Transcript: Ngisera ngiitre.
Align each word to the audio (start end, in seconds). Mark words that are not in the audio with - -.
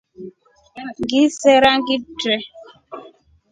Ngisera 1.01 1.69
ngiitre. 1.79 2.35